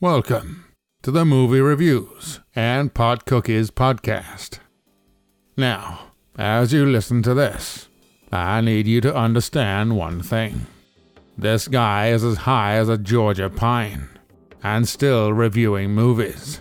[0.00, 0.64] Welcome
[1.02, 4.60] to the Movie Reviews and Pot Cookies podcast.
[5.56, 7.88] Now, as you listen to this,
[8.30, 10.68] I need you to understand one thing.
[11.36, 14.08] This guy is as high as a Georgia pine
[14.62, 16.60] and still reviewing movies.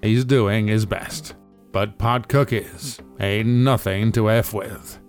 [0.00, 1.34] He's doing his best,
[1.72, 5.00] but Pot Cookies ain't nothing to F with.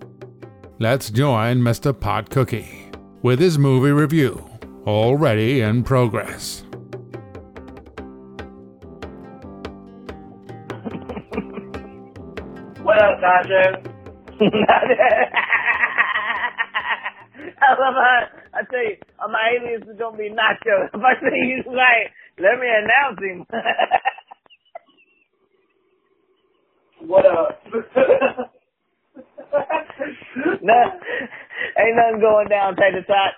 [0.80, 1.98] Let's join Mr.
[1.98, 2.90] Pot Cookie
[3.22, 4.44] with his movie review
[4.88, 6.64] already in progress.
[13.30, 13.62] Nacho?
[17.62, 18.22] I love how,
[18.54, 18.96] I tell you,
[19.30, 20.90] my alias is gonna be Nacho.
[20.92, 23.46] First thing he's like, let me announce him.
[27.08, 27.62] what up?
[30.62, 30.80] no,
[31.78, 33.34] ain't nothing going down, Tater Tot.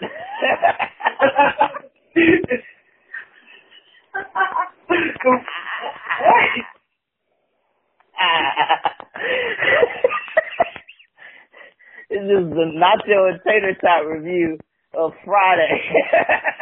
[12.32, 14.58] Is the Nacho and Tater Tot review
[14.94, 15.80] of Friday.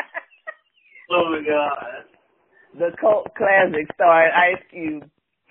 [1.13, 2.07] Oh my god.
[2.79, 5.03] the cult classic starring Ice Cube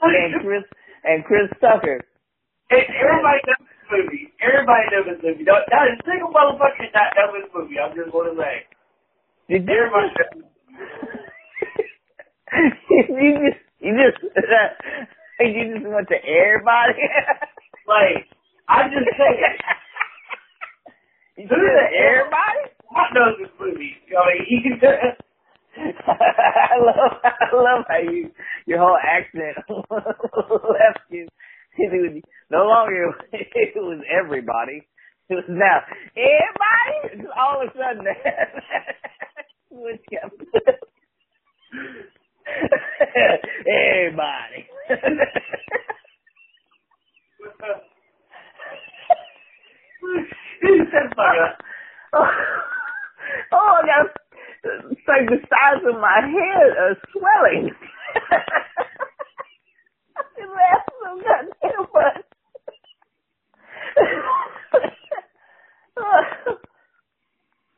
[0.00, 0.64] and Chris
[1.04, 2.00] and Chris Tucker.
[2.70, 4.32] Hey, everybody knows this movie.
[4.40, 5.44] Everybody knows this movie.
[5.44, 7.76] Not, not a single motherfucker not know this movie.
[7.78, 8.64] I'm just gonna say.
[9.48, 10.08] Did you Everybody
[13.12, 14.18] you just you just
[15.40, 16.96] you just went to everybody?
[17.88, 18.28] Like,
[18.68, 19.56] I'm just saying.
[21.38, 21.52] you just
[21.96, 22.62] everybody?
[22.90, 23.96] What knows this movie?
[24.12, 24.80] I mean, he can.
[25.78, 28.30] I love I love how you
[28.66, 31.28] your whole accent left you.
[31.78, 34.86] It was no longer it was everybody.
[35.30, 35.80] It was now
[36.16, 37.28] everybody.
[37.38, 38.04] All of a sudden,
[40.10, 40.34] kept
[43.68, 44.66] everybody.
[50.62, 51.38] That's like
[52.14, 52.28] oh,
[53.52, 54.06] I got
[54.64, 57.70] it's like the size of my head are uh, swelling.
[60.16, 60.18] I
[60.56, 62.24] laughed so goddamn much.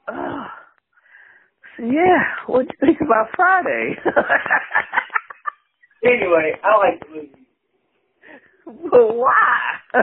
[0.08, 0.46] oh.
[1.76, 3.96] So yeah, what do you think about Friday?
[6.04, 7.46] Anyway, I like the movie.
[8.90, 9.58] but why?
[9.94, 10.02] I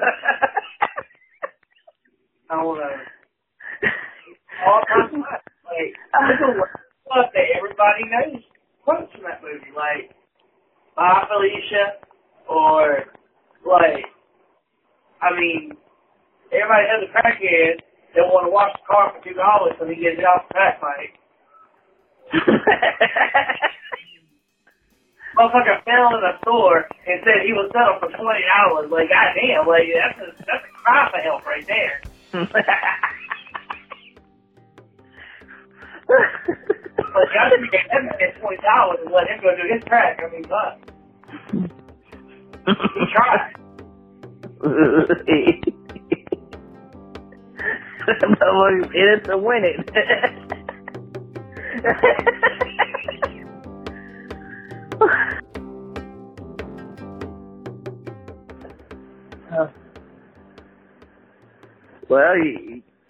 [2.56, 2.92] don't know.
[4.68, 5.42] All kinds of stuff.
[5.66, 8.44] Like, there's a lot of stuff that everybody knows
[8.84, 9.72] quotes from that movie.
[9.76, 10.12] Like,
[11.48, 11.86] Bye Felicia,
[12.50, 13.06] or,
[13.66, 14.06] like,
[15.22, 15.72] I mean,
[16.52, 17.80] everybody knows a crackhead
[18.16, 20.54] that want to wash the car for two dollars so he gets it off the
[20.54, 21.14] crack pipe.
[25.38, 28.90] Motherfucker fell in a store and said he was selling for twenty dollars.
[28.90, 32.02] Like, goddamn, like that's a that's a cry for help right there.
[37.18, 40.20] Like, I should get him at twenty dollars and let him go do his crack.
[40.24, 40.97] I mean, fuck.
[48.08, 49.90] Motherfucker's in to win it.
[62.10, 62.34] well,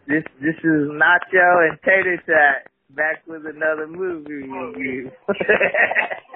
[0.08, 5.12] this this is Nacho and Tater Tot back with another movie review.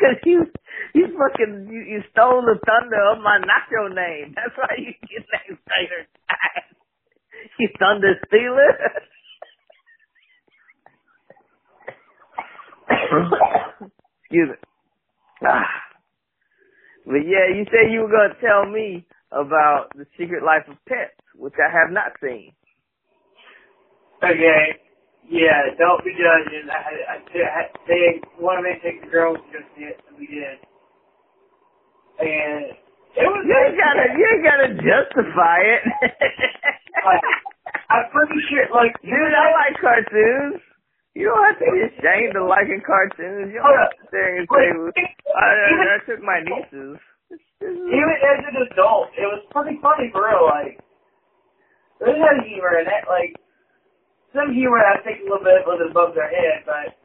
[0.00, 0.46] Cause you,
[0.94, 4.34] you fucking, you, you stole the thunder of my nacho name.
[4.36, 6.64] That's why you get named Tater Tot.
[7.60, 8.78] You thunder stealer.
[14.22, 14.56] Excuse me.
[15.48, 15.66] Ah.
[17.06, 21.18] But yeah, you said you were gonna tell me about the Secret Life of Pets,
[21.36, 22.52] which I have not seen.
[24.24, 24.80] Okay.
[25.28, 26.68] Yeah, don't be judging.
[26.70, 30.18] I, I, I, they wanted me to take the girls to go see it, and
[30.18, 30.58] we did.
[32.20, 32.76] And
[33.16, 33.42] it was.
[33.46, 35.82] You ain't gotta, you ain't gotta justify it.
[37.04, 37.20] Like,
[37.92, 40.56] I'm pretty sure, like, Dude, I like cartoons.
[41.14, 43.52] You don't have to be ashamed of liking cartoons.
[43.52, 44.66] You don't have to sit there and say,
[45.36, 46.96] I, I, I took my nieces.
[47.60, 50.48] Even as an adult, it was pretty funny for real.
[50.48, 50.80] Like,
[52.00, 53.04] there's no humor in it.
[53.08, 53.36] Like,
[54.34, 56.98] some humor I think a little bit was above their head, but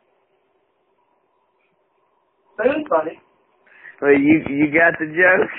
[2.57, 3.15] but it was funny.
[4.01, 5.53] Well, you you got the joke.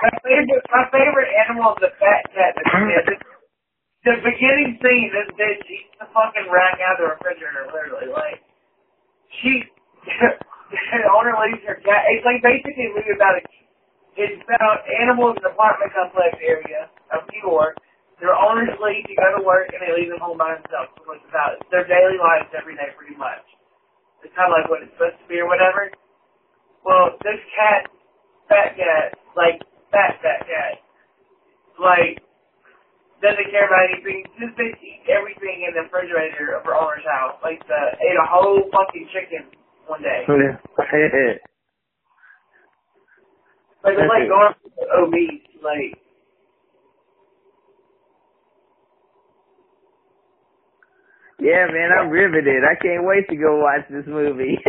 [0.00, 2.64] My favorite, my favorite animal is the fat cat that
[4.08, 8.08] the beginning scene, this bitch eats the fucking rack out of the refrigerator, literally.
[8.08, 8.40] Like,
[9.28, 9.60] she,
[10.08, 12.08] the owner leaves her cat.
[12.16, 13.42] It's like basically movie about a,
[14.16, 17.76] it's about animals in the apartment complex area of New York.
[18.20, 20.92] Their owners leave to go to work and they leave them home by themselves.
[20.92, 23.40] It's about their daily lives every day, pretty much.
[24.20, 25.88] It's kind of like what it's supposed to be or whatever.
[26.84, 27.88] Well, this cat,
[28.52, 30.84] fat cat, like fat fat cat,
[31.80, 32.20] like
[33.24, 34.24] doesn't care about anything.
[34.36, 37.40] This bitch eats everything in the refrigerator of her owner's house.
[37.40, 39.48] Like the ate a whole fucking chicken
[39.88, 40.24] one day.
[40.28, 40.36] Oh,
[43.84, 44.56] like it's like going
[45.04, 45.44] obese.
[45.64, 45.96] Like
[51.40, 52.62] yeah, man, I'm riveted.
[52.64, 54.58] I can't wait to go watch this movie.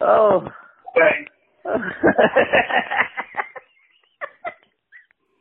[0.00, 0.46] oh.
[0.96, 1.26] Okay.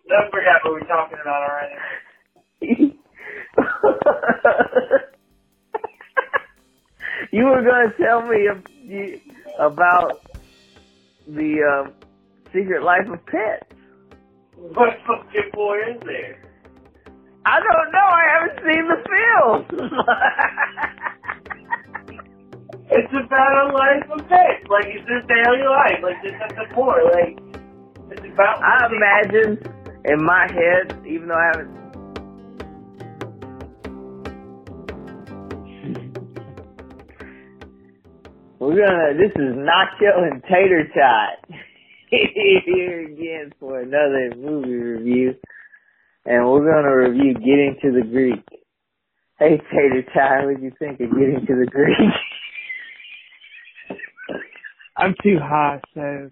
[0.10, 1.76] Don't forget what we're talking about already.
[7.32, 8.48] you were to tell me
[9.60, 10.22] about
[11.28, 11.86] the uh,
[12.54, 13.66] Secret Life of Pets.
[14.56, 16.40] What fucking boy is there?
[17.46, 18.08] I don't know.
[18.08, 19.90] I haven't seen the film.
[22.96, 24.70] It's about a life of pets.
[24.70, 26.04] Like it's their daily life.
[26.04, 27.02] Like there's nothing more.
[27.06, 27.40] Like
[28.12, 28.62] it's about.
[28.62, 29.58] I imagine
[30.06, 31.74] in my head, even though I haven't.
[38.60, 39.18] We're gonna.
[39.18, 41.63] This is Nacho and Tater Tot
[42.66, 45.36] here again for another movie review,
[46.26, 48.44] and we're gonna review Getting to the Greek.
[49.40, 51.98] Hey Tater Tot, what you think of Getting to the Greek?
[54.98, 56.30] I'm too high, so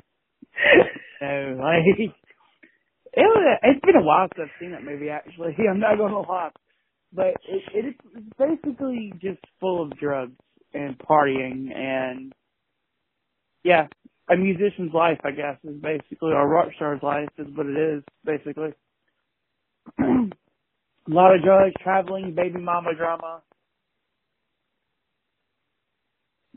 [1.20, 1.26] so
[1.60, 1.84] like
[3.14, 5.10] it was, it's been a while since I've seen that movie.
[5.10, 6.50] Actually, I'm not gonna lie,
[7.14, 10.34] but it, it is basically just full of drugs
[10.74, 12.34] and partying and
[13.64, 13.88] yeah,
[14.32, 17.78] a musician's life, I guess, is basically or a rock star's life is what it
[17.78, 18.74] is basically.
[20.00, 20.30] a
[21.08, 23.42] lot of drugs, traveling, baby mama drama.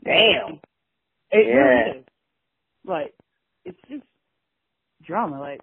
[0.03, 0.59] Damn.
[1.31, 1.53] It Yeah.
[1.55, 2.05] really is.
[2.85, 3.13] Like,
[3.65, 4.03] it's just
[5.03, 5.61] drama, like,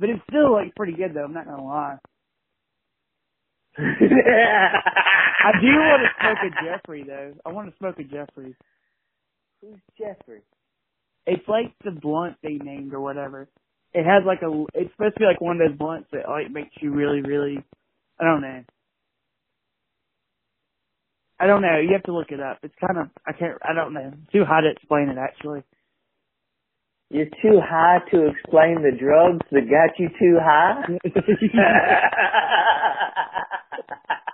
[0.00, 1.24] but it's still like pretty good though.
[1.24, 1.98] I'm not gonna lie.
[3.78, 7.34] I do want to smoke a Jeffrey though.
[7.46, 8.54] I want to smoke a Jeffrey.
[9.60, 10.42] Who's Jeffrey?
[11.26, 13.48] It's like the blunt they named or whatever.
[13.94, 14.64] It has like a.
[14.74, 17.62] It's supposed to be like one of those blunts that like makes you really, really.
[18.20, 18.62] I don't know.
[21.40, 21.78] I don't know.
[21.80, 22.58] You have to look it up.
[22.62, 23.08] It's kind of.
[23.26, 23.58] I can't.
[23.62, 24.12] I don't know.
[24.22, 25.62] It's too hard to explain it actually.
[27.10, 30.82] You're too high to explain the drugs that got you too high?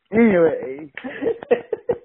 [0.12, 0.92] anyway,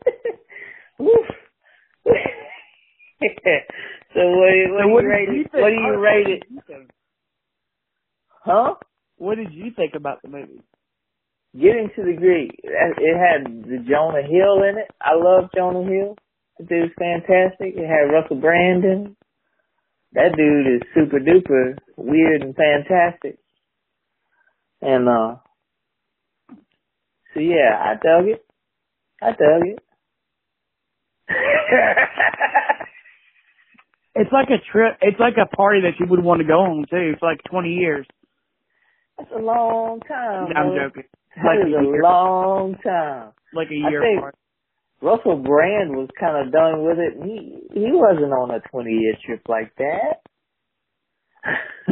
[4.31, 5.51] what, do you- what, do you rate it?
[5.51, 6.43] think- What do you rate it?
[6.49, 6.89] what did you think?
[8.43, 8.75] Huh?
[9.17, 10.61] What did you think about the movie?
[11.53, 12.59] Getting to the Greek.
[12.63, 14.91] It had the Jonah Hill in it.
[15.01, 16.15] I love Jonah Hill.
[16.59, 17.75] That dude's fantastic.
[17.75, 19.15] It had Russell Brandon.
[20.13, 23.37] That dude is super duper weird and fantastic.
[24.81, 25.37] And uh
[27.33, 28.45] so yeah, I dug it.
[29.21, 29.79] I dug it.
[34.15, 34.97] It's like a trip.
[35.01, 37.69] It's like a party that you would want to go on too for like 20
[37.69, 38.05] years.
[39.17, 40.47] That's a long time.
[40.55, 41.03] I'm joking.
[41.35, 43.31] That Like is a a long time.
[43.53, 44.37] Like a year think- party.
[45.01, 47.13] Russell Brand was kind of done with it.
[47.21, 50.21] He he wasn't on a 20 year trip like that.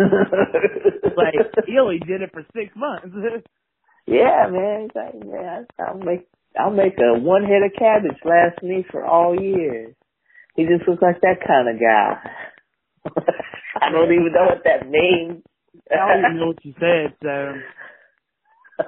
[1.16, 1.36] Like
[1.68, 3.08] he only did it for six months.
[4.08, 4.84] yeah, man.
[4.84, 6.28] He's like, man, I'll make
[6.60, 9.94] I'll make a one head of cabbage last me for all years.
[10.56, 12.18] He just looks like that kind of guy.
[13.82, 15.44] I don't even know what that means.
[15.92, 17.16] I don't even know what you said.
[17.22, 17.54] So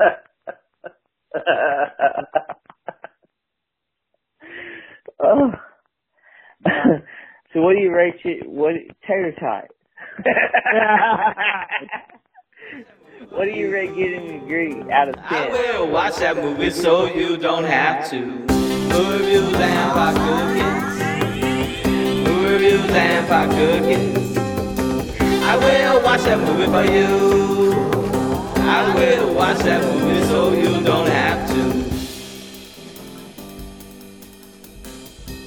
[5.20, 5.52] oh.
[7.54, 8.48] so what do you rate it?
[8.50, 8.74] What
[9.08, 9.66] tater tot?
[13.30, 15.52] what do you rate getting the Greek out of I ten?
[15.52, 18.20] will watch that movie so you don't have to.
[18.26, 21.05] Movie reviews and pot cookies.
[22.56, 24.38] Reviews and pot cookies.
[25.44, 27.74] I will watch that movie for you.
[28.62, 31.86] I will watch that movie so you don't have to.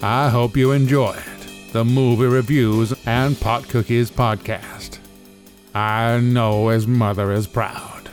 [0.06, 1.22] I hope you enjoyed
[1.72, 4.98] the Movie Reviews and Pot Cookies podcast.
[5.74, 8.10] I know his mother is proud.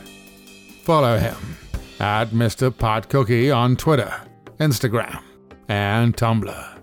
[0.84, 1.58] Follow him
[2.00, 2.72] at Mr.
[2.76, 4.22] Pot Cookie on Twitter,
[4.62, 5.22] Instagram,
[5.68, 6.80] and Tumblr.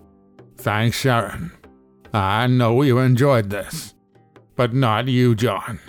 [0.57, 1.51] Thanks, Sharon.
[2.13, 3.95] I know you enjoyed this,
[4.55, 5.79] but not you, John.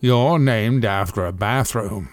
[0.00, 2.08] You're named after a bathroom.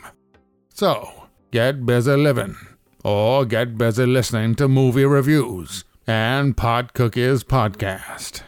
[0.74, 2.58] So, get busy living,
[3.04, 8.44] or get busy listening to movie reviews and Pot Cookies podcast.